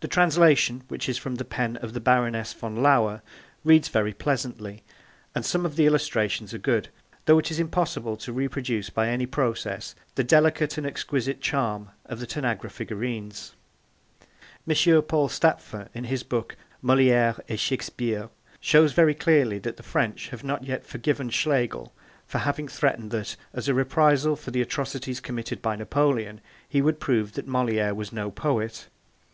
The 0.00 0.08
translation, 0.08 0.84
which 0.88 1.06
is 1.06 1.18
from 1.18 1.34
the 1.34 1.44
pen 1.44 1.76
of 1.82 1.92
the 1.92 2.00
Baroness 2.00 2.50
von 2.54 2.76
Lauer, 2.76 3.20
reads 3.62 3.88
very 3.88 4.14
pleasantly, 4.14 4.82
and 5.34 5.44
some 5.44 5.66
of 5.66 5.76
the 5.76 5.84
illustrations 5.84 6.54
are 6.54 6.58
good, 6.58 6.88
though 7.26 7.38
it 7.38 7.50
is 7.50 7.60
impossible 7.60 8.16
to 8.16 8.32
reproduce 8.32 8.88
by 8.88 9.10
any 9.10 9.26
process 9.26 9.94
the 10.14 10.24
delicate 10.24 10.78
and 10.78 10.86
exquisite 10.86 11.42
charm 11.42 11.90
of 12.06 12.20
the 12.20 12.26
Tanagra 12.26 12.70
figurines. 12.70 13.52
M. 14.66 15.02
Paul 15.02 15.28
Stapfer 15.28 15.88
in 15.92 16.04
his 16.04 16.22
book 16.22 16.56
Moliere 16.80 17.36
et 17.46 17.60
Shakespeare 17.60 18.30
shows 18.60 18.94
very 18.94 19.12
clearly 19.14 19.58
that 19.58 19.76
the 19.76 19.82
French 19.82 20.30
have 20.30 20.42
not 20.42 20.64
yet 20.64 20.86
forgiven 20.86 21.28
Schlegel 21.28 21.92
for 22.26 22.38
having 22.38 22.66
threatened 22.68 23.10
that, 23.10 23.36
as 23.52 23.68
a 23.68 23.74
reprisal 23.74 24.36
for 24.36 24.52
the 24.52 24.62
atrocities 24.62 25.20
committed 25.20 25.60
by 25.60 25.76
Napoleon, 25.76 26.40
he 26.66 26.80
would 26.80 26.98
prove 26.98 27.34
that 27.34 27.46
Moliere 27.46 27.92
was 27.92 28.10
no 28.10 28.30
poet. 28.30 28.88